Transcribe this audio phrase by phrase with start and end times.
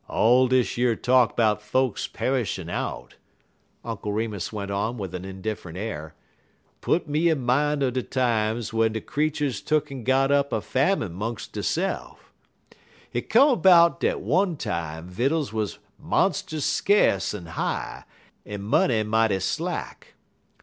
[0.07, 3.17] "All dish yer talk 'bout folks pe'shin' out,"
[3.85, 6.15] Uncle Remus went on with an indifferent air,
[6.81, 11.13] "put me in min' er de times w'en de creeturs tuck'n got up a famine
[11.13, 12.33] 'mungs deyse'f.
[13.11, 18.03] Hit come 'bout dat one time vittles wuz monst'us skace en high,
[18.43, 20.15] en money mighty slack.